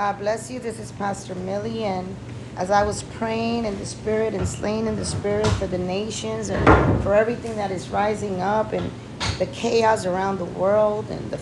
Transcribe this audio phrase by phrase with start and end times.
[0.00, 0.58] God bless you.
[0.60, 2.16] This is Pastor Millie, and
[2.56, 6.48] as I was praying in the Spirit and slaying in the Spirit for the nations
[6.48, 8.90] and for everything that is rising up and
[9.38, 11.38] the chaos around the world and the,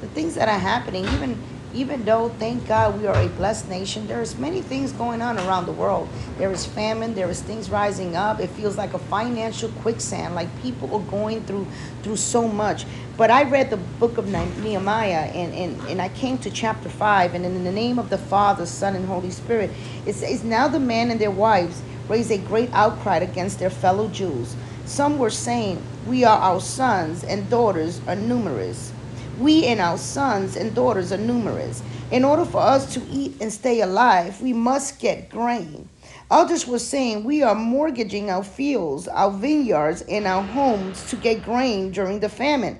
[0.00, 1.38] the things that are happening, even
[1.74, 5.66] even though thank god we are a blessed nation there's many things going on around
[5.66, 6.08] the world.
[6.38, 8.40] There is famine there is things rising up.
[8.40, 11.66] It feels like a financial quicksand like people are going through
[12.02, 12.86] through so much.
[13.16, 17.34] But i read the book of nehemiah and and, and i came to chapter 5
[17.34, 19.70] and in the name of the father son and holy spirit
[20.06, 24.08] it says now the men and their wives raised a great outcry against their fellow
[24.08, 24.56] jews.
[24.86, 28.92] Some were saying we are our sons and daughters are numerous
[29.38, 31.82] we and our sons and daughters are numerous.
[32.10, 35.88] In order for us to eat and stay alive, we must get grain.
[36.30, 41.44] Others were saying we are mortgaging our fields, our vineyards, and our homes to get
[41.44, 42.78] grain during the famine.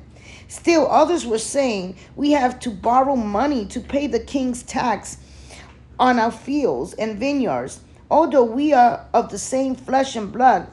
[0.48, 5.18] Still, others were saying we have to borrow money to pay the king's tax
[5.98, 7.80] on our fields and vineyards.
[8.10, 10.66] Although we are of the same flesh and blood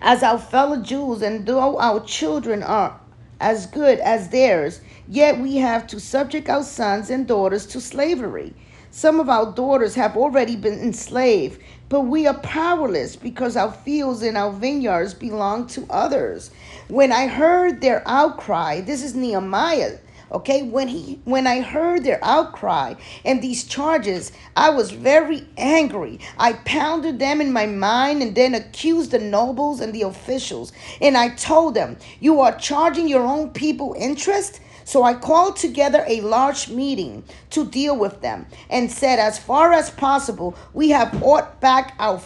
[0.00, 2.98] as our fellow Jews, and though our children are
[3.40, 8.54] as good as theirs, yet we have to subject our sons and daughters to slavery.
[8.90, 14.22] Some of our daughters have already been enslaved, but we are powerless because our fields
[14.22, 16.50] and our vineyards belong to others.
[16.88, 19.98] When I heard their outcry, this is Nehemiah
[20.32, 22.94] Okay, when he when I heard their outcry
[23.24, 26.18] and these charges, I was very angry.
[26.38, 30.72] I pounded them in my mind and then accused the nobles and the officials.
[31.00, 36.04] And I told them, "You are charging your own people interest?" So I called together
[36.06, 41.18] a large meeting to deal with them and said, as far as possible, we have
[41.20, 42.20] bought back our,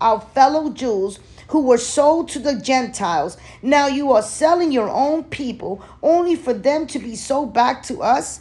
[0.00, 1.18] our fellow Jews
[1.48, 3.36] who were sold to the Gentiles.
[3.62, 8.02] Now you are selling your own people only for them to be sold back to
[8.02, 8.40] us.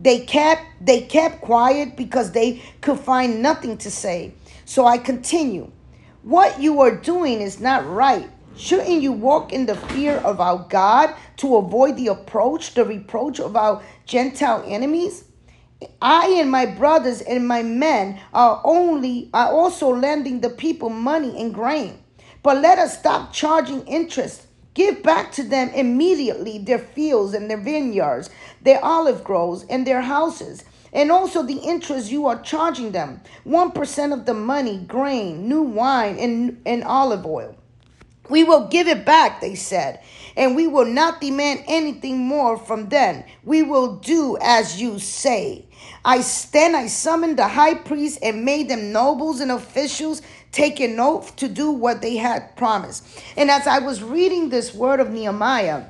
[0.00, 4.34] They kept they kept quiet because they could find nothing to say.
[4.64, 5.70] So I continue.
[6.22, 8.28] What you are doing is not right.
[8.56, 13.40] Shouldn't you walk in the fear of our God to avoid the approach, the reproach
[13.40, 15.24] of our Gentile enemies?
[16.00, 21.40] I and my brothers and my men are only are also lending the people money
[21.40, 21.98] and grain.
[22.42, 24.46] But let us stop charging interest.
[24.74, 28.30] Give back to them immediately their fields and their vineyards,
[28.62, 33.20] their olive groves and their houses, and also the interest you are charging them.
[33.46, 37.54] 1% of the money, grain, new wine, and, and olive oil.
[38.28, 40.00] We will give it back, they said,
[40.36, 43.24] and we will not demand anything more from them.
[43.44, 45.66] We will do as you say.
[46.04, 50.98] I then I summoned the high priest and made them nobles and officials take an
[51.00, 53.06] oath to do what they had promised.
[53.36, 55.84] And as I was reading this word of Nehemiah,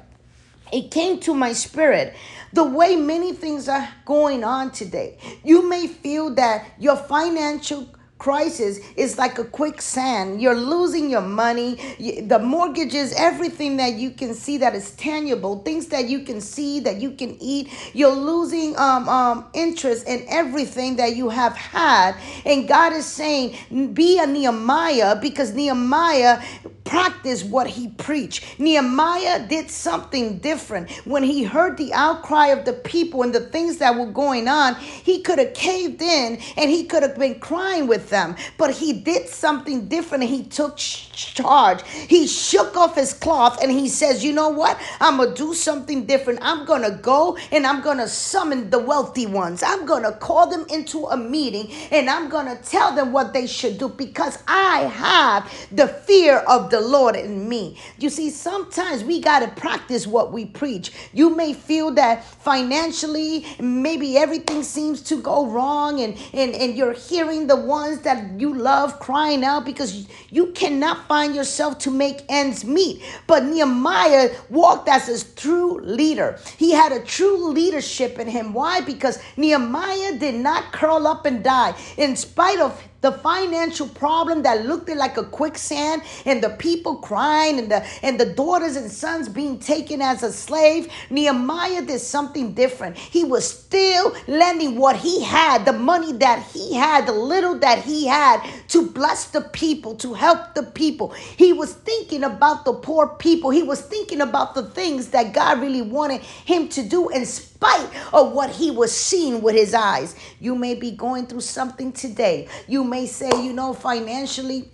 [0.73, 2.15] it came to my spirit
[2.53, 5.19] the way many things are going on today.
[5.43, 7.89] You may feel that your financial
[8.23, 10.41] crisis is like a quicksand.
[10.41, 11.75] You're losing your money,
[12.21, 16.79] the mortgages, everything that you can see that is tangible, things that you can see
[16.81, 17.69] that you can eat.
[17.95, 22.15] You're losing um, um, interest in everything that you have had.
[22.47, 23.57] And God is saying,
[23.93, 26.41] be a Nehemiah because Nehemiah
[26.85, 28.59] practiced what he preached.
[28.59, 30.91] Nehemiah did something different.
[31.07, 34.75] When he heard the outcry of the people and the things that were going on,
[34.77, 38.37] he could have caved in and he could have been crying with them.
[38.59, 41.83] But he did something different he took charge.
[41.87, 44.81] He shook off his cloth and he says, You know what?
[45.01, 46.41] I'm going to do something different.
[46.43, 49.63] I'm going to go and I'm going to summon the wealthy ones.
[49.63, 53.33] I'm going to call them into a meeting and I'm going to tell them what
[53.33, 57.79] they should do because I have the fear of the Lord in me.
[57.99, 60.93] You see, sometimes we got to practice what we preach.
[61.13, 66.93] You may feel that financially, maybe everything seems to go wrong and, and, and you're
[66.93, 72.23] hearing the ones that you love crying out because you cannot find yourself to make
[72.29, 73.03] ends meet.
[73.27, 76.39] But Nehemiah walked as a true leader.
[76.57, 78.53] He had a true leadership in him.
[78.53, 78.81] Why?
[78.81, 81.75] Because Nehemiah did not curl up and die.
[81.97, 87.59] In spite of the financial problem that looked like a quicksand and the people crying
[87.59, 90.89] and the and the daughters and sons being taken as a slave.
[91.11, 92.97] Nehemiah did something different.
[92.97, 97.81] He was still lending what he had the money that he had the little that
[97.81, 101.11] he had to bless the people to help the people.
[101.11, 103.51] He was thinking about the poor people.
[103.51, 107.27] He was thinking about the things that god really wanted him to do in
[107.63, 110.17] spite of what he was seeing with his eyes.
[110.41, 112.49] You may be going through something today.
[112.67, 114.69] You may say, you know, financially,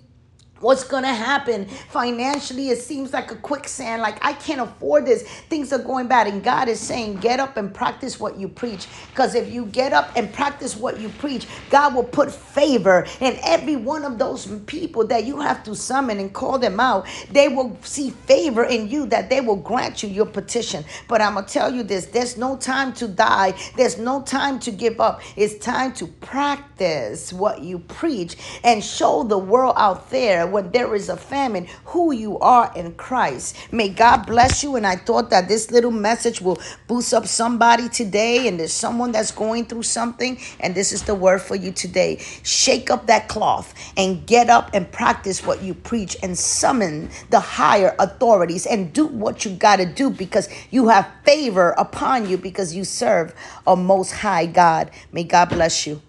[0.61, 2.71] What's gonna happen financially?
[2.71, 4.03] It seems like a quicksand.
[4.03, 5.23] Like I can't afford this.
[5.49, 8.89] Things are going bad, and God is saying, "Get up and practice what you preach."
[9.11, 13.39] Because if you get up and practice what you preach, God will put favor in
[13.45, 17.07] every one of those people that you have to summon and call them out.
[17.31, 20.85] They will see favor in you that they will grant you your petition.
[21.09, 23.55] But I'm gonna tell you this: there's no time to die.
[23.77, 25.21] There's no time to give up.
[25.37, 30.95] It's time to practice what you preach and show the world out there when there
[30.95, 33.57] is a famine who you are in Christ.
[33.73, 34.77] May God bless you.
[34.77, 38.49] And I thought that this little message will boost up somebody today.
[38.49, 40.39] And there's someone that's going through something.
[40.61, 42.19] And this is the word for you today.
[42.43, 47.41] Shake up that cloth and get up and practice what you preach and summon the
[47.41, 52.39] higher authorities and do what you got to do because you have favor upon you
[52.39, 53.35] because you serve
[53.67, 54.91] a most high God.
[55.13, 56.03] May God bless you.